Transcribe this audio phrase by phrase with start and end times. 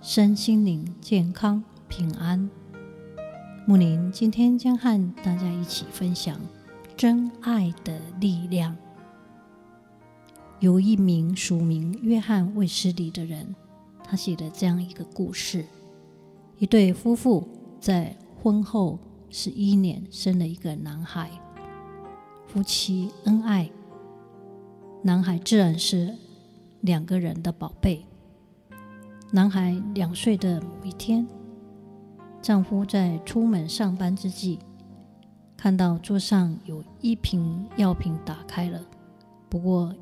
[0.00, 2.48] 身心灵健康平安。
[3.66, 6.40] 木林今天将和大家一起分享
[6.96, 8.76] 真爱的力量。
[10.60, 13.56] 有一名署名约翰卫斯理的人，
[14.04, 15.66] 他写了这样一个故事：
[16.58, 17.48] 一对夫妇
[17.80, 21.28] 在婚后十一年生了一个男孩，
[22.46, 23.68] 夫妻恩爱，
[25.02, 26.14] 男孩自然是
[26.82, 28.04] 两个人的宝贝。
[29.30, 31.28] 男孩两岁的某一天，
[32.40, 34.58] 丈夫在出门上班之际，
[35.54, 38.80] 看到桌上有一瓶药品打开了。
[39.50, 39.94] 不过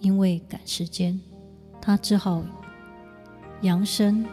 [0.00, 1.20] 因为赶时间，
[1.80, 2.42] 他只好
[3.60, 4.26] 扬声，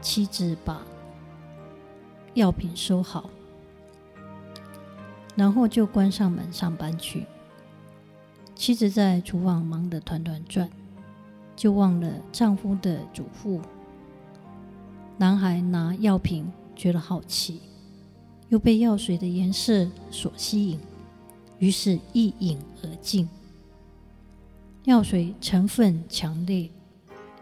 [0.00, 0.82] 妻子把
[2.34, 3.30] 药品收好，
[5.36, 7.26] 然后就关上门上班去。
[8.56, 10.68] 妻子在厨房忙得团团转。
[11.54, 13.60] 就忘了丈夫的嘱咐。
[15.18, 17.60] 男孩拿药瓶，觉得好奇，
[18.48, 20.80] 又被药水的颜色所吸引，
[21.58, 23.28] 于是一饮而尽。
[24.84, 26.68] 药水成分强烈，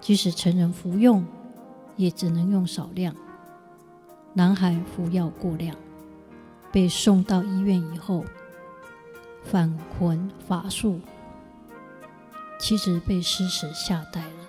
[0.01, 1.25] 即使成人服用，
[1.97, 3.15] 也只能用少量。
[4.35, 5.75] 男孩服药过量，
[6.71, 8.25] 被送到医院以后，
[9.43, 11.01] 返魂乏术。
[12.61, 14.49] 妻子被事实吓呆了，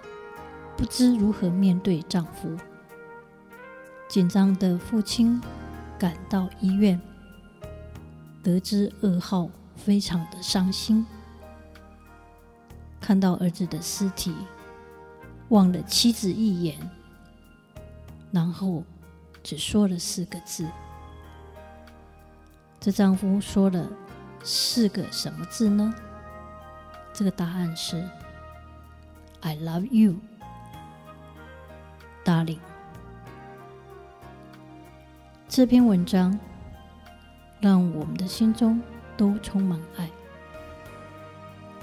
[0.75, 2.55] 不知如何面对丈夫。
[4.09, 5.41] 紧张的父亲
[5.97, 6.99] 赶到医院，
[8.43, 11.05] 得知噩耗，非常的伤心。
[12.99, 14.35] 看到儿子的尸体，
[15.47, 16.77] 望了妻子一眼，
[18.29, 18.83] 然后
[19.41, 20.67] 只说了四个字。
[22.79, 23.87] 这丈夫说了
[24.43, 25.95] 四个什么字呢？
[27.13, 28.07] 这个答案是
[29.41, 30.15] “I love you,
[32.23, 32.59] darling”。
[35.47, 36.39] 这篇文章
[37.59, 38.81] 让我们的心中
[39.17, 40.09] 都充满爱，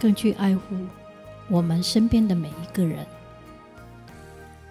[0.00, 0.76] 更去爱护
[1.50, 3.06] 我们身边的每一个人。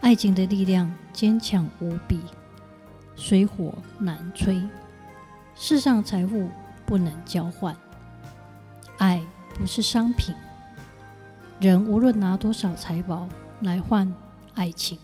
[0.01, 2.19] 爱情的力量坚强无比，
[3.15, 4.67] 水火难摧。
[5.53, 6.49] 世上财富
[6.85, 7.75] 不能交换，
[8.97, 9.21] 爱
[9.53, 10.35] 不是商品。
[11.59, 13.27] 人无论拿多少财宝
[13.61, 14.13] 来换
[14.53, 14.95] 爱情，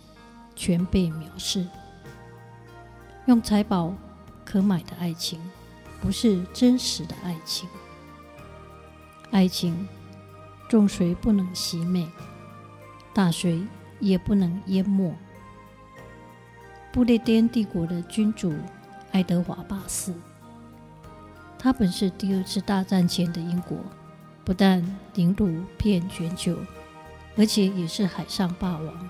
[0.55, 1.65] 全被藐视。
[3.25, 3.91] 用财宝
[4.45, 5.41] 可买的爱情，
[5.99, 7.67] 不是真实的爱情。
[9.31, 9.87] 爱情，
[10.69, 12.07] 众水不能熄灭，
[13.15, 13.65] 大水
[13.99, 15.11] 也不能淹没。
[16.91, 18.53] 不列颠帝国的君主
[19.11, 20.13] 爱德华八世，
[21.57, 23.75] 他本是第二次大战前的英国。
[24.43, 24.83] 不但
[25.15, 26.57] 领土遍全球，
[27.37, 29.09] 而且也是海上霸王。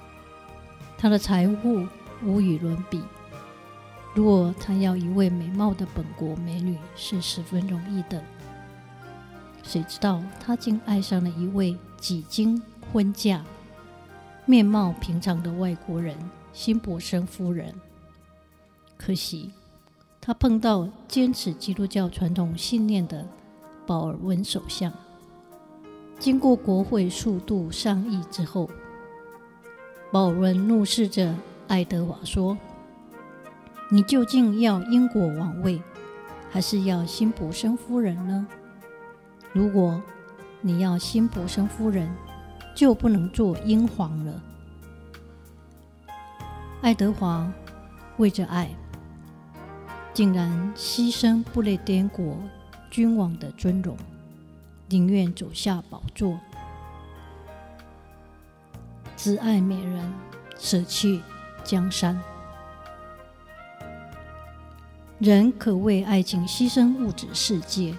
[0.97, 1.87] 他的财富
[2.23, 3.01] 无与伦比。
[4.13, 8.23] 如果他要一位美貌的本国美女，是十分容易的。
[9.63, 12.61] 谁知道他竟爱上了一位几经
[12.91, 13.43] 婚嫁、
[14.45, 16.15] 面貌平常的外国人
[16.53, 17.73] 辛伯森夫人。
[18.97, 19.51] 可惜，
[20.21, 23.27] 他碰到坚持基督教传统信念的
[23.87, 24.93] 保尔温首相。
[26.23, 28.69] 经过国会数度商议之后，
[30.09, 31.35] 保尔温怒视着
[31.67, 32.57] 爱德华说
[33.91, 35.81] ：“你究竟要英国王位，
[36.49, 38.47] 还是要辛普森夫人呢？
[39.51, 40.01] 如果
[40.61, 42.09] 你要辛普森夫人，
[42.73, 44.41] 就不能做英皇了。”
[46.81, 47.51] 爱德华
[48.15, 48.73] 为着爱，
[50.13, 52.37] 竟然牺牲不列颠国
[52.89, 53.97] 君王的尊荣。
[54.87, 56.39] 宁愿走下宝座，
[59.15, 60.13] 只爱美人，
[60.59, 61.21] 舍弃
[61.63, 62.21] 江山。
[65.19, 67.95] 人可为爱情牺牲物质世界，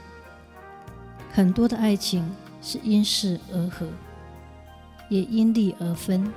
[1.32, 3.88] 很多的爱情是因势而合，
[5.08, 6.31] 也因利而分；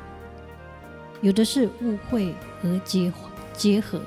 [1.22, 2.34] 有的是误会
[2.64, 3.12] 而结
[3.54, 4.02] 结合，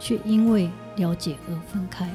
[0.00, 2.10] 却因为了解而分开。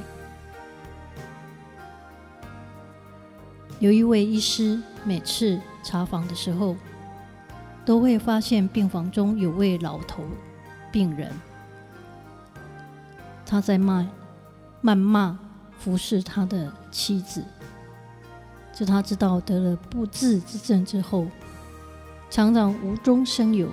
[3.79, 6.75] 有一位医师，每次查房的时候，
[7.85, 10.21] 都会发现病房中有位老头
[10.91, 11.31] 病人，
[13.45, 14.05] 他在骂、
[14.83, 15.39] 谩骂
[15.77, 17.43] 服侍他的妻子。
[18.73, 21.27] 自他知道得了不治之症之后，
[22.29, 23.69] 常常无中生有、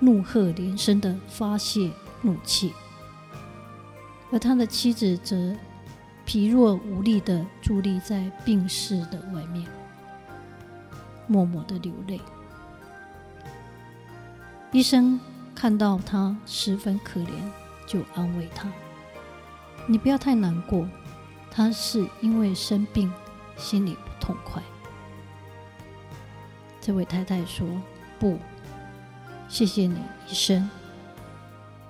[0.00, 1.92] 怒喝连声的发泄
[2.22, 2.72] 怒气，
[4.32, 5.54] 而他的妻子则
[6.28, 9.66] 疲弱无力的伫立在病室的外面，
[11.26, 12.20] 默默的流泪。
[14.70, 15.18] 医生
[15.54, 17.30] 看到他十分可怜，
[17.86, 18.70] 就安慰他
[19.88, 20.86] ：“你不要太难过，
[21.50, 23.10] 他是因为生病，
[23.56, 24.62] 心里不痛快。”
[26.78, 27.66] 这位太太说
[28.20, 28.38] ：“不，
[29.48, 29.96] 谢谢你，
[30.28, 30.68] 医生，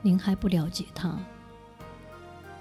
[0.01, 1.19] 您还不了解他，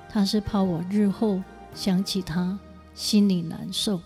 [0.10, 1.40] 他是怕我日后
[1.78, 2.58] 想起他
[2.96, 4.02] 心里难受，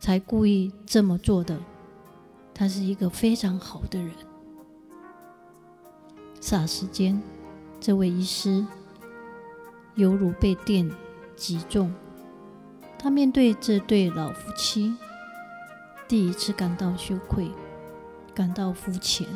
[0.00, 1.60] 才故意这么做的。
[2.54, 4.10] 他是一个非常好的人。”
[6.40, 7.20] 霎时间，
[7.78, 8.64] 这位医师
[9.94, 10.90] 犹如被电
[11.36, 11.92] 击中。
[12.98, 14.96] 他面对这对老夫妻，
[16.08, 17.50] 第一次感到羞愧，
[18.34, 19.26] 感到肤浅，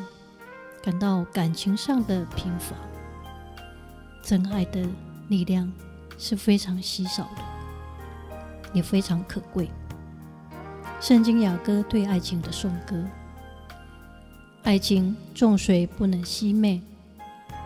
[0.82, 2.74] 感到感情上的贫乏。
[4.22, 4.88] 真爱的
[5.28, 5.70] 力量
[6.18, 7.42] 是非常稀少的，
[8.72, 9.68] 也非常可贵。
[11.00, 13.04] 圣经雅歌对爱情的颂歌：
[14.62, 16.80] 爱情众水不能熄灭。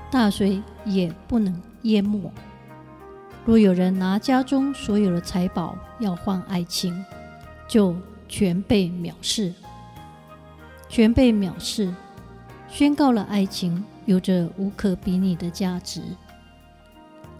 [0.08, 2.32] 大水也不能淹没。
[3.44, 7.04] 若有人拿家中所有的财宝要换爱情，
[7.68, 7.94] 就
[8.28, 9.52] 全被藐视，
[10.88, 11.92] 全被藐视，
[12.68, 16.02] 宣告了爱情有着无可比拟的价值。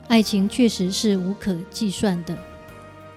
[0.08, 2.36] 爱情确实是无可计算的，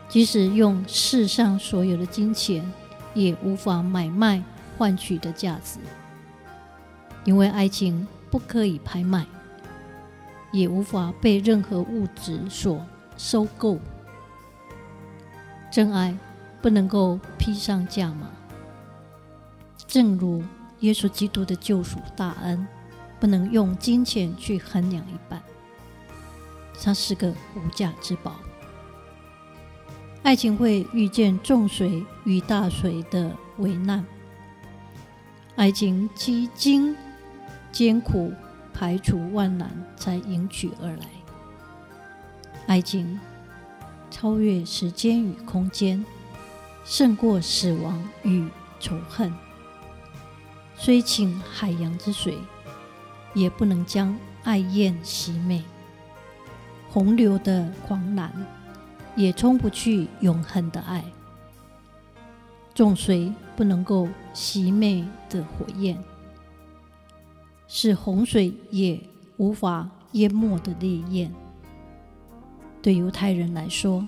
[0.08, 2.70] 即使用世上所有的金钱，
[3.14, 4.44] 也无法买卖
[4.78, 5.80] 换取的价值，
[7.24, 9.26] 因为爱情不可以拍卖。
[10.52, 12.84] 也无法被任何物质所
[13.20, 13.78] 收购。
[15.72, 16.18] 真爱
[16.60, 18.32] 不能够披上价码，
[19.86, 20.44] 正如
[20.80, 22.68] 耶稣基督的救赎大恩，
[23.20, 25.40] 不能用金钱去衡量一般。
[26.82, 28.36] 它是个无价之宝。
[30.24, 34.06] 爱情会遇见众水与大水的危难，
[35.56, 36.96] 爱情几经
[37.72, 38.34] 艰苦。
[38.72, 41.06] 排除万难才迎娶而来，
[42.66, 43.20] 爱情
[44.10, 46.06] 超越时间与空间，
[46.86, 48.48] 胜过死亡与
[48.80, 49.34] 仇恨。
[50.78, 52.38] 虽倾海洋之水，
[53.34, 55.62] 也不能将爱焰熄灭；
[56.92, 58.32] 洪流的狂澜，
[59.16, 61.04] 也冲不去永恒的爱。
[62.74, 65.98] 众水不能够熄灭的火焰。
[67.68, 69.00] 是洪水也
[69.38, 71.32] 无法淹没的烈焰。
[72.82, 74.08] 对犹太人来说，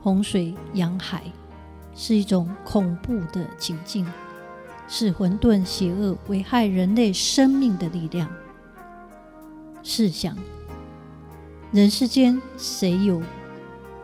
[0.00, 1.24] 洪水、洋海
[1.94, 4.06] 是一种恐怖的情境，
[4.88, 8.30] 是混沌、邪恶、危害人类生命的力量。
[9.82, 10.34] 试想，
[11.72, 13.22] 人世间谁有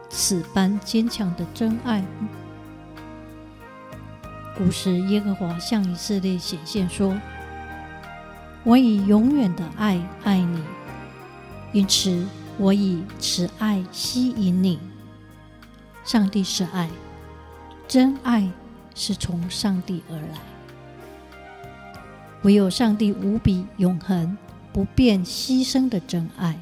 [0.08, 2.04] 此般坚强的真爱？
[4.56, 7.20] 古时，耶和华向以色列显现说。
[8.62, 10.62] 我以永远的爱爱你，
[11.72, 12.24] 因此
[12.56, 14.78] 我以慈爱吸引你。
[16.04, 16.88] 上帝是爱，
[17.88, 18.48] 真爱
[18.94, 20.38] 是从上帝而来。
[22.42, 24.38] 唯有上帝无比永恒、
[24.72, 26.60] 不变、牺牲的真爱，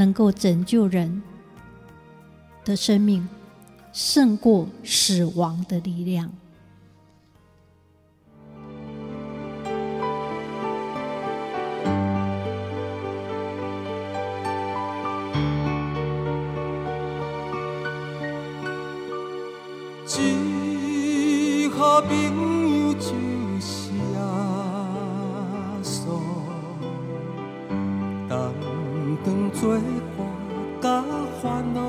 [0.00, 1.22] 能够拯救人
[2.64, 3.28] 的生命，
[3.92, 6.32] 胜过死亡的力量。
[29.24, 29.76] 当作
[30.16, 30.26] 伴
[30.80, 31.04] 甲
[31.42, 31.80] 烦恼，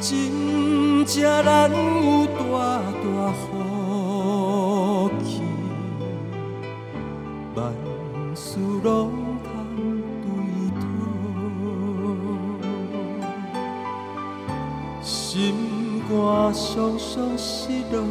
[0.00, 2.40] 真正难有大
[3.02, 5.42] 大福气，
[7.54, 7.58] 万
[8.34, 9.30] 事拢。
[16.12, 18.02] 我双双失落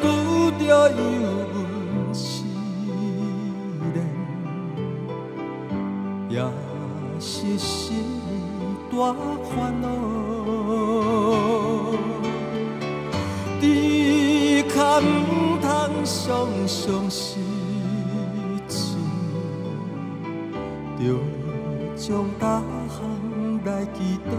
[0.00, 0.04] 拄
[0.58, 0.94] 着油
[1.54, 2.44] 温思
[3.92, 3.96] 念，
[6.28, 6.32] 也
[7.20, 7.94] 是心
[8.90, 9.86] 大烦恼。
[13.60, 15.02] 你可唔
[15.60, 15.64] 通
[16.04, 17.38] 常常失
[18.68, 18.98] 情，
[20.98, 21.02] 着
[21.96, 22.96] 将大项
[23.64, 24.30] 来祈祷，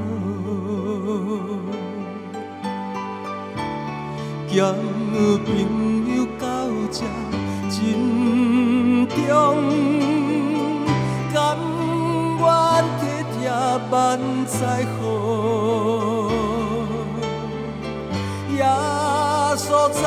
[4.55, 6.45] 交朋友到
[6.89, 7.03] 这
[7.69, 7.75] 珍
[9.05, 9.19] 重，
[11.33, 11.35] 甘
[12.39, 12.43] 愿
[13.01, 13.35] 替听
[13.91, 13.93] 万
[14.45, 14.55] 载
[14.95, 15.03] 好。
[19.57, 20.00] 所在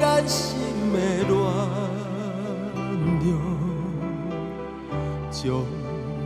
[0.00, 0.58] 咱心
[0.92, 0.96] 的
[1.28, 1.34] 暖
[3.22, 3.26] 融，
[5.30, 5.42] 将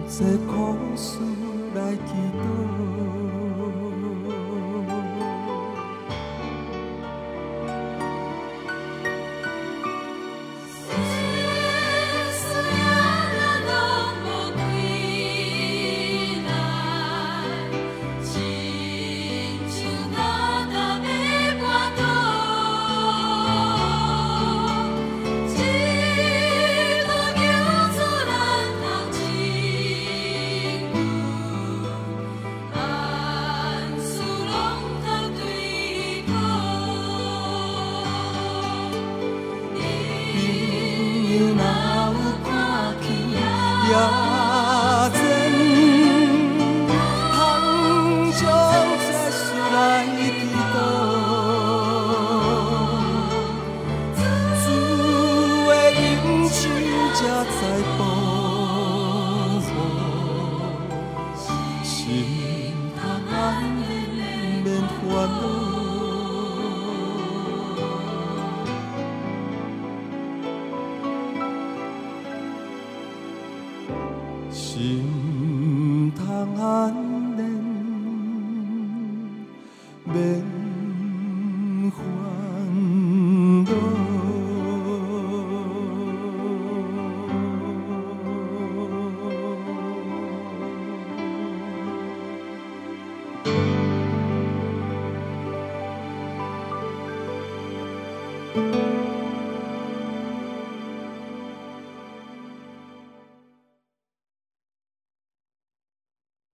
[0.08, 0.50] 这苦
[0.96, 1.18] 事
[1.74, 2.89] 来祈祷。